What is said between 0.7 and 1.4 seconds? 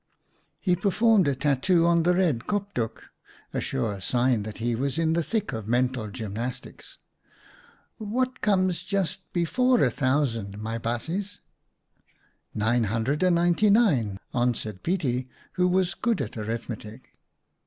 performed a